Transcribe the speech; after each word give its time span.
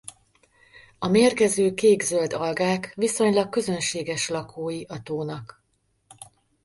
A 0.99 1.07
mérgező 1.07 1.73
kék-zöld 1.73 2.33
algák 2.33 2.93
viszonylag 2.95 3.49
közönséges 3.49 4.29
lakói 4.29 4.83
a 4.83 5.01
tónak. 5.01 5.63